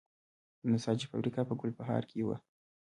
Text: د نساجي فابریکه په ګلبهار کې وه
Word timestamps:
د 0.61 0.63
نساجي 0.73 1.05
فابریکه 1.11 1.41
په 1.49 1.53
ګلبهار 1.59 2.03
کې 2.09 2.19
وه 2.27 2.37